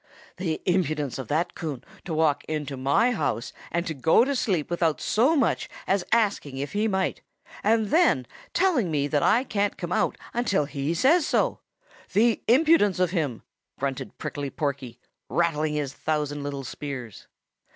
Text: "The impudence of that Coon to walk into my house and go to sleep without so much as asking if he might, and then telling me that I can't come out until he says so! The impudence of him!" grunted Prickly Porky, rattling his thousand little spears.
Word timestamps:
"The 0.37 0.63
impudence 0.65 1.19
of 1.19 1.27
that 1.27 1.53
Coon 1.53 1.83
to 2.05 2.13
walk 2.15 2.43
into 2.45 2.75
my 2.75 3.11
house 3.11 3.53
and 3.71 4.01
go 4.01 4.25
to 4.25 4.35
sleep 4.35 4.67
without 4.71 4.99
so 4.99 5.35
much 5.35 5.69
as 5.85 6.03
asking 6.11 6.57
if 6.57 6.73
he 6.73 6.87
might, 6.87 7.21
and 7.63 7.89
then 7.91 8.25
telling 8.51 8.89
me 8.89 9.05
that 9.07 9.21
I 9.21 9.43
can't 9.43 9.77
come 9.77 9.91
out 9.91 10.17
until 10.33 10.65
he 10.65 10.95
says 10.95 11.27
so! 11.27 11.59
The 12.13 12.41
impudence 12.47 12.99
of 12.99 13.11
him!" 13.11 13.43
grunted 13.77 14.17
Prickly 14.17 14.49
Porky, 14.49 14.97
rattling 15.29 15.75
his 15.75 15.93
thousand 15.93 16.41
little 16.41 16.63
spears. 16.63 17.27